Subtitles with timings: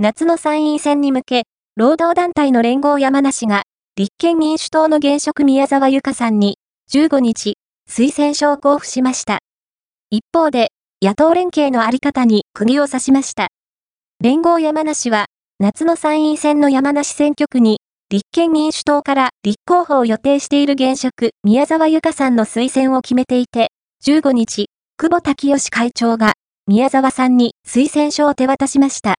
[0.00, 1.42] 夏の参院選に向け、
[1.74, 3.64] 労働団体の連合山梨が、
[3.96, 6.56] 立憲民主党の現職宮沢由香さんに、
[6.92, 7.54] 15日、
[7.90, 9.40] 推薦書を交付しました。
[10.10, 10.68] 一方で、
[11.02, 13.48] 野党連携のあり方に釘を刺しました。
[14.22, 15.26] 連合山梨は、
[15.58, 23.72] 夏の参院選の山梨選挙区に、立憲民主党から立候補を予定している現職、宮沢由香さんの推薦を決めていて、
[24.04, 26.34] 15日、久保滝義会長が、
[26.68, 29.16] 宮沢さんに推薦書を手渡しました。